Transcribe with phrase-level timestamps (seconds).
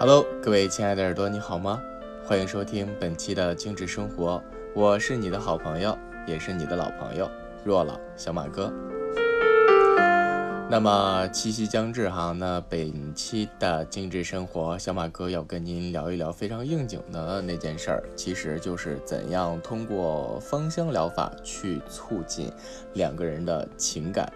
[0.00, 1.78] Hello，各位亲爱的耳朵，你好吗？
[2.24, 4.42] 欢迎收听本期的精致生活，
[4.74, 5.94] 我是你的好朋友，
[6.26, 7.30] 也是你的老朋友
[7.64, 8.72] 若老小马哥。
[10.70, 22.50] 那么七夕将至哈，那本期的精致生活，小马哥要跟您聊一聊非常应景的那件事儿，其实就是怎样通过芳香疗法去促进
[22.94, 24.32] 两个人的情感。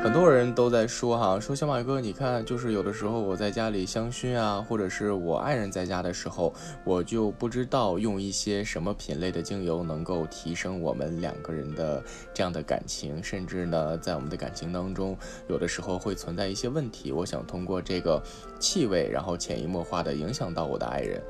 [0.00, 17.10] 很多人都在说哈，说小马哥，你看，就是有的时候我在家里香薰啊，或者是我爱人在家的时候，我就不知道用一些什么品类的精油能够提升我们两个人的这样的感情，甚至呢，在我们的感情当中，有的时候会存在一些问题。
[17.10, 18.22] 我想通过这个
[18.60, 21.20] 气味，然后潜移默化的影响到我的爱人。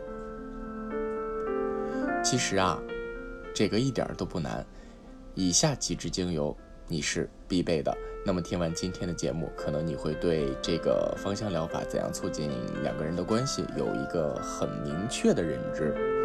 [2.23, 2.79] 其实啊，
[3.55, 4.65] 这个一点都不难，
[5.35, 6.55] 以下几支精油
[6.89, 7.97] 你是必备的。
[8.27, 12.51] 那么听完今天的节目，可能你会对这个芳香疗法怎样促进
[12.83, 16.18] 两个人的关系有一个很明确的认知。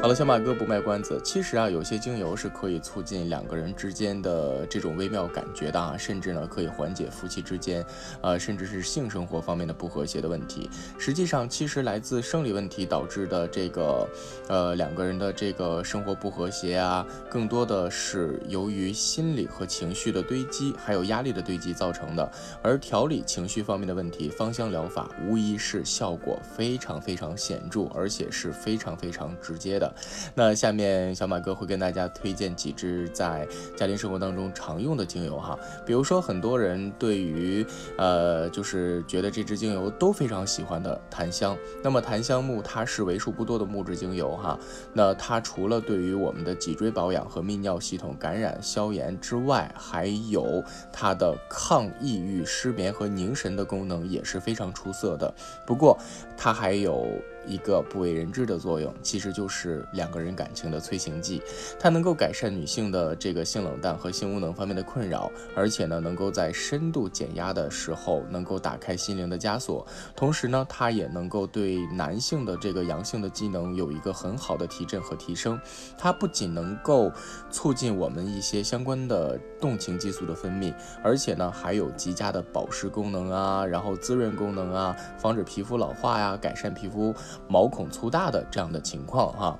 [0.00, 1.20] 好了，小马哥不卖关子。
[1.24, 7.84] 其实啊，有些精油是可以促进两个人之间的这种微妙感觉的啊，甚至呢可以缓解夫妻之间，
[8.22, 10.70] 呃，甚至是性生活方面的不和谐的问题。
[11.00, 14.08] 实际上，其实来自生理问题导致的这个，
[14.48, 22.30] 呃，两个人的这个生活不和谐啊，更多的是由于心理和情绪的堆积，还有压力的堆积造成的。
[22.62, 29.87] 而调理情绪方面的问题，芳香疗法无疑是效果非常非常显著，而且是非常非常直接的。
[30.34, 37.64] 那下面小马哥会跟大家推荐几支在家庭生活当中常用的精油哈，比如说很多人对于
[37.96, 44.58] 呃就是觉得这支精油都非常喜欢的檀香，那么檀香木它是为数不多的木质精油哈，
[44.92, 55.32] 那它除了对于我们的脊椎保养和泌尿系统感染消炎之外，还有它的抗抑郁、失眠和凝神的功能也是非常出色的。
[55.66, 55.98] 不过
[56.36, 57.06] 它还有。
[57.48, 61.42] 一个不为人知的作用，其实就是两个人感情的催情剂。
[61.78, 69.86] 它能够改善女性的这个性冷淡和性无能方面的困扰，而且呢，能够在深度减压的时候能够打开心灵的枷锁。
[70.14, 75.58] 同时呢，它也能够对男性的这个阳性的机能有一个很好的提振和提升。
[75.96, 77.10] 它不仅能够
[77.50, 87.14] 促进我们一些相关的动情激素的分泌，而且呢，还有极佳的保湿功能啊，然后滋润功能啊，防止皮肤老化呀，改善皮肤。
[87.48, 89.58] 毛孔粗大的这样的情况哈，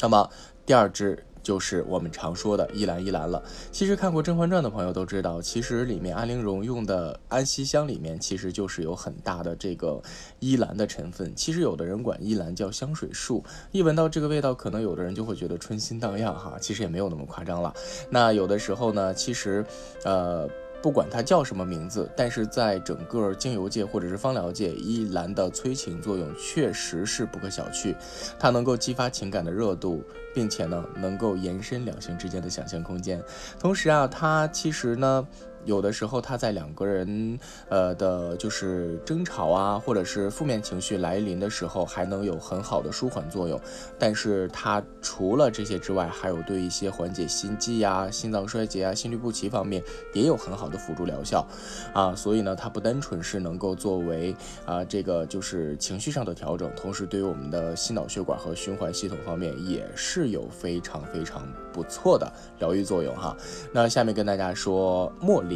[0.00, 0.28] 那么
[0.66, 3.42] 第二支就是我们常说的依兰依兰了。
[3.70, 10.00] 其实看过《甄嬛传》的朋友都知道，其实里面安陵容用的安息香里面其实就是有很大的这个
[10.40, 11.34] 依兰的成分。
[11.36, 16.56] 其实有的人管依兰叫香水树，一闻到这个味道，可能有的人就会觉得春心荡漾哈。
[16.58, 17.74] 其实也没有那么夸张了。
[18.08, 19.64] 那有的时候呢，其实
[20.04, 20.48] 呃。
[20.84, 27.96] 不管它叫什么名字，但是在整个精油界或者是芳疗界，依兰的催情作用确实是不可小觑。
[28.38, 33.18] 它能够激发情感的热度，并且呢，能够延伸两性之间的想象空间。
[33.58, 35.26] 同时啊，它其实呢。
[35.64, 37.38] 有的时候，他在两个人，
[37.68, 43.58] 呃的，就是争吵啊，或者是负面情绪来临的时候，还能有很好的舒缓作用。
[43.98, 49.82] 但是它除了这些之外，还有对一些缓解心悸呀、心脏衰竭啊、心律不齐方面
[50.12, 51.46] 也有很好的辅助疗效，
[51.94, 54.36] 啊，所以呢，它不单纯是能够作为
[54.66, 61.42] 啊这个就是情绪上的调整，同时对于我们的心脑血管和循环系统方面也是有非常非常
[61.72, 63.34] 不错的疗愈作用哈。
[63.72, 65.53] 那下面跟大家说茉莉。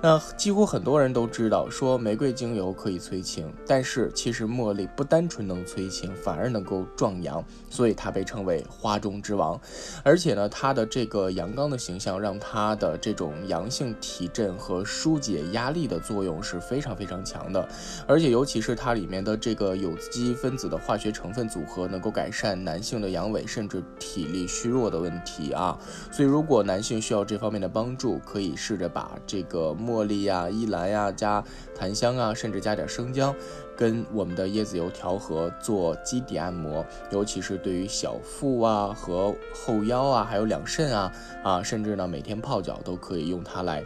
[0.00, 9.60] 那几乎很多人都知道，说玫瑰精油可以催情，但是其实茉莉不单纯能催情，反而能够壮阳，所以它被称为花中之王。
[10.02, 17.68] 而且呢，它的这个阳刚的形象，让它的这种阳性提振和疏解压力的作用是非常非常强的。
[18.06, 25.78] 而且尤其是它里面的这个有机分子的化学成分组合，能够改善男性的阳痿甚至体力虚弱的问题啊。
[26.10, 29.39] 所以如果男性需要这方面的帮助，可以试着把这。
[29.40, 31.42] 这个茉莉呀、依兰呀，加
[31.74, 33.34] 檀香啊，甚至加点生姜，
[33.74, 41.10] 跟我们的椰子油调和做基底按摩，尤其是对于小腹啊和后腰啊，还有两肾啊
[41.42, 43.82] 啊，甚至呢每天泡脚都可以用它来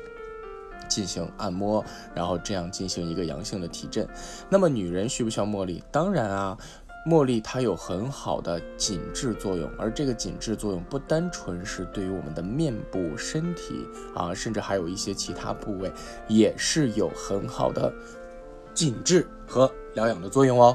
[0.88, 1.84] 进行按摩，
[2.16, 4.08] 然后这样进行一个阳性的提振。
[4.48, 5.84] 那么女人需不需要茉莉？
[5.92, 6.58] 当然啊。
[7.06, 15.92] 茉莉它有很好的紧致作用，而这个紧致作用不单纯是对于我们的面部、身体啊，甚至还有一些其他部位，
[16.28, 17.92] 也是有很好的
[18.72, 20.74] 紧致和疗养的作用哦。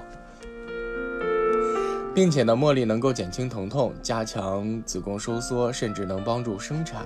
[2.19, 7.05] 并且呢，茉莉能够减轻疼痛，加强子宫收缩，甚至能帮助生产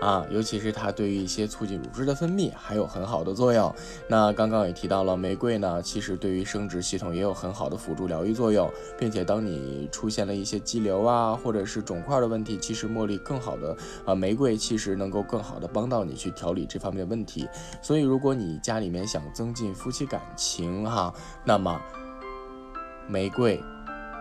[0.00, 3.72] 啊，尤其是它对于一些促进乳汁的分泌还有很好的作用。
[4.08, 8.68] 那刚刚也提到了，玫瑰呢，其实对于生殖系统也有很好的辅助疗愈作用，
[8.98, 17.48] 并且当你出现了一些肌瘤啊，或者是肿块的问题，其实茉莉更好的啊，玫瑰其实能够更好的帮到你去调理这方面的问题。
[17.80, 21.14] 所以，如果你家里面想增进夫妻感情哈，
[21.44, 21.80] 那么
[23.06, 23.62] 玫瑰。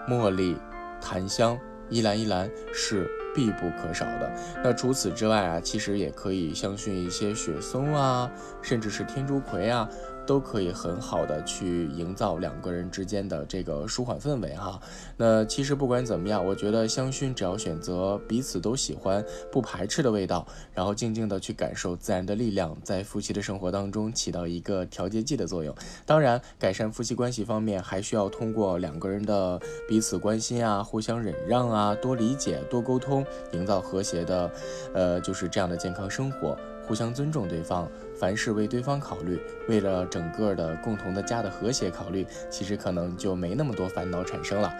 [0.07, 0.57] 茉莉、
[1.01, 1.57] 檀香、
[1.89, 4.31] 依兰依兰是必不可少的。
[4.63, 8.31] 那除此之外啊，其实也可以香薰一些雪松啊，
[8.62, 9.88] 甚至是天竺葵啊。
[10.27, 14.79] 都可以很好的去营造两个人之间的这个舒缓氛围哈。
[15.15, 25.74] 那其实不管怎么样，我觉得香薰只要选择彼此都喜欢、不排斥的味道，然后静静的去感受自然的力量，在夫妻的生活当中起到一个调节剂的作用。
[26.06, 34.51] 当然，改善夫妻关系方面，还需要通过两个人的彼此关心啊、互相忍让啊、多理解、多沟通，营造和谐的，
[34.94, 36.57] 呃，就是这样的健康生活。
[36.88, 37.85] 互相尊重对方，
[38.19, 44.73] 凡事为对方考虑，为了整个的共同的家的和谐考虑，其实可能就没那么多烦恼产生了。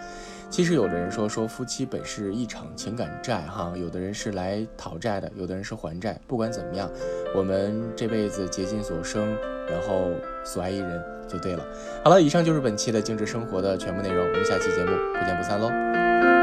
[0.50, 6.18] 其实有的人说说夫妻本是一场情感债，哈，有的人是来讨债的，有的人是还债。
[6.26, 6.90] 不管怎么样，
[7.34, 9.36] 我们这辈子竭尽所生，
[9.68, 10.10] 然后
[10.44, 11.62] 所爱一人就对了。
[12.02, 16.37] 好了，以上就是本期的精致生活的全部内容，我们下期节目不见不散喽。